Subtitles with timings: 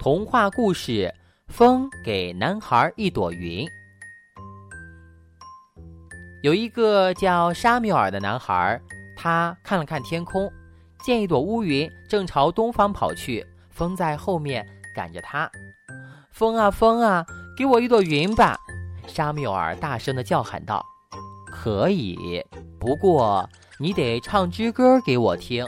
[0.00, 0.92] 童话故事
[1.52, 3.66] 《风给男孩一朵云》。
[6.40, 8.80] 有一个叫沙缪尔的男孩，
[9.16, 10.48] 他看了看天空，
[11.04, 15.50] 见一朵乌云正朝东方跑去，风在后面赶着他。
[16.30, 17.26] 风啊风啊，
[17.56, 18.56] 给我一朵云吧！
[19.08, 20.80] 沙缪尔大声的叫喊道
[21.50, 22.40] ：“可以，
[22.78, 25.66] 不过你得唱支歌给我听。”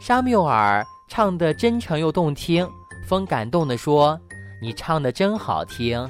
[0.00, 2.66] 沙缪尔唱的真诚又动听。
[3.06, 4.18] 风感动地说
[4.60, 6.08] ：“你唱的真好听，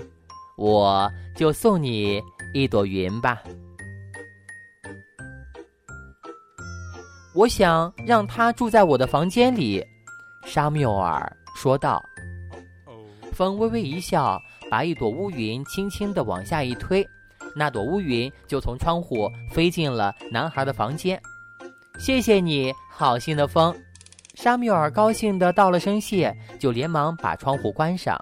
[0.56, 2.22] 我就送你
[2.52, 3.42] 一朵云吧。
[7.34, 9.84] 我想让他住在我的房间里。”
[10.46, 12.02] 沙缪尔说道。
[13.32, 17.04] 风微微一笑，把一朵乌云轻轻地往下一推，
[17.56, 21.20] 那朵乌云就从窗户飞进了男孩的房间。
[21.98, 23.74] 谢谢你，好心的风。
[24.34, 28.20] 沙缪尔高兴地道了声谢，就连忙把窗户关上。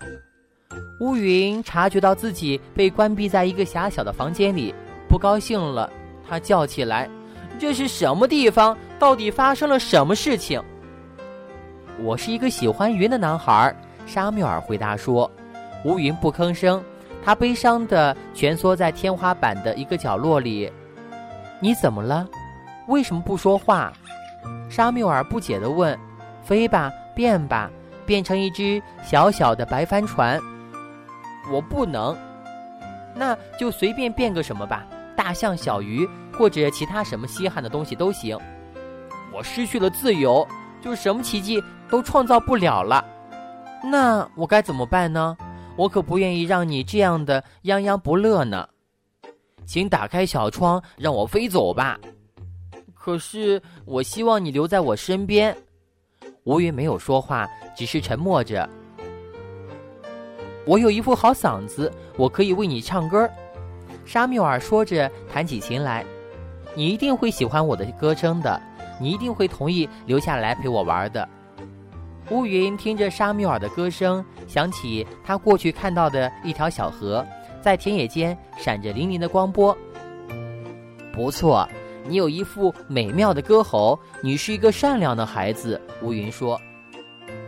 [1.00, 4.74] 乌云察觉到自己被关闭在一个狭小的房间里，
[5.08, 5.90] 不高兴了，
[6.28, 7.08] 他叫起来
[7.58, 8.76] ：“这是什么地方？
[8.98, 10.62] 到底发生了什么事情？”
[11.98, 13.74] 我是一个喜欢云的男孩，
[14.06, 15.30] 沙缪尔回答说。
[15.84, 16.82] 乌云不吭声，
[17.24, 20.70] 他悲伤地蜷缩在天花板的一个角落里。
[21.58, 22.28] “你怎么了？
[22.86, 23.92] 为什么不说话？”
[24.68, 25.98] 沙缪尔不解地问
[26.42, 27.70] ：“飞吧，变吧，
[28.06, 30.40] 变成一只小小的白帆船。
[31.52, 32.16] ”“我不能。
[33.14, 38.38] ”“那就随便变个什么吧，大象、小鱼或者其他什么稀罕的东西都行。
[39.34, 40.46] ”“我失去了自由，
[40.80, 43.04] 就什么奇迹都创造不了了。
[43.84, 45.36] ”“那我该怎么办呢？
[45.76, 48.68] 我可不愿意让你这样的泱泱不乐呢。
[49.66, 51.98] ”“请打开小窗，让我飞走吧。”
[53.04, 55.56] 可是，我希望你留在我身边。
[56.44, 58.68] 乌云没有说话，只是沉默着。
[60.64, 63.28] 我有一副好嗓子，我可以为你唱歌。
[64.04, 66.06] 沙缪尔说着，弹起琴来。
[66.76, 68.62] 你一定会喜欢我的歌声的，
[69.00, 71.28] 你一定会同意留下来陪我玩的。
[72.30, 77.26] 乌云听着沙缪尔的歌声，想起他过去看到的一条小河，
[77.60, 79.76] 在田野间闪着粼粼的光波。
[81.12, 81.68] 不错。
[82.06, 85.80] 你有一副美妙的歌喉，你是一个善良的孩子。
[86.02, 86.60] 乌云说：“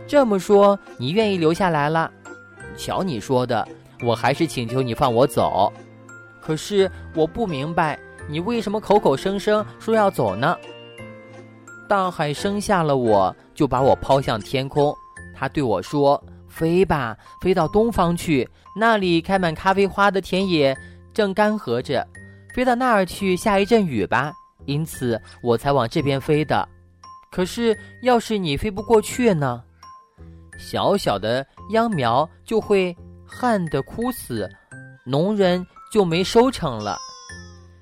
[0.07, 2.09] 这么说，你愿意留下来了？
[2.77, 3.67] 瞧你说的，
[4.01, 5.71] 我还是请求你放我走。
[6.41, 7.99] 可是我不明白，
[8.29, 10.57] 你为什么口口声声说要走呢？”
[11.87, 14.95] 大海生下了我，就把我抛向天空。
[15.35, 20.75] 他对我说：“飞吧，飞到东方去，那里开满咖啡花的田野
[21.13, 22.07] 正干涸着。
[22.53, 24.33] 飞到那儿去，下一阵雨吧。”
[24.65, 26.67] 因此我才往这边飞的，
[27.31, 29.63] 可是要是你飞不过去呢？
[30.57, 34.49] 小小的秧苗就会旱得枯死，
[35.05, 36.97] 农人就没收成了。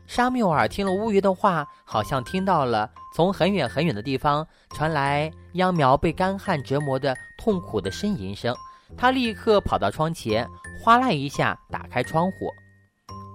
[0.08, 8.56] 沙缪尔听了乌云的话，好像听到了从很远很远的地方传来秧苗被干旱折磨的痛苦的呻吟声。
[8.98, 10.48] 他立刻跑到窗前，
[10.80, 12.52] 哗啦一下打开窗户，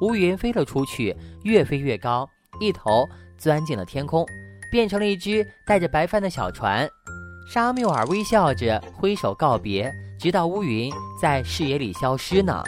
[0.03, 2.29] 乌云飞了出去，越飞越高，
[2.61, 3.09] 一头。
[3.39, 4.27] 钻进了天空，
[4.71, 6.89] 变成了一只带着白帆的小船。
[7.51, 12.63] 沙缪尔微笑着挥手告别，直到乌云在视野里消失呢。